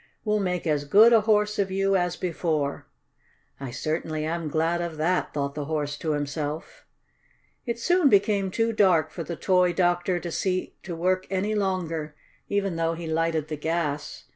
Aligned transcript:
"We'll 0.25 0.39
make 0.39 0.65
as 0.65 0.83
good 0.85 1.13
a 1.13 1.21
Horse 1.21 1.59
of 1.59 1.69
you 1.69 1.95
as 1.95 2.15
before." 2.15 2.87
"I 3.59 3.69
certainly 3.69 4.25
am 4.25 4.47
glad 4.49 4.81
of 4.81 4.97
that," 4.97 5.31
thought 5.31 5.53
the 5.53 5.65
Horse 5.65 5.95
to 5.99 6.13
himself. 6.13 6.87
It 7.67 7.77
soon 7.77 8.09
became 8.09 8.49
too 8.49 8.73
dark 8.73 9.11
for 9.11 9.23
the 9.23 9.35
toy 9.35 9.73
doctor 9.73 10.19
to 10.19 10.31
see 10.31 10.75
to 10.81 10.95
work 10.95 11.27
any 11.29 11.53
longer, 11.53 12.15
even 12.49 12.77
though 12.77 12.95
he 12.95 13.05
lighted 13.05 13.47
the 13.47 13.57
gas. 13.57 14.25